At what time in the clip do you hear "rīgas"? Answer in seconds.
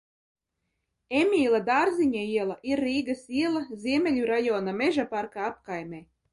2.87-3.23